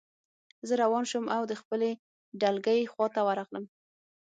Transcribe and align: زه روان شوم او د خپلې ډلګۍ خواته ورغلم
زه 0.67 0.73
روان 0.83 1.03
شوم 1.11 1.25
او 1.35 1.41
د 1.47 1.53
خپلې 1.61 1.89
ډلګۍ 2.41 2.81
خواته 2.91 3.21
ورغلم 3.27 3.65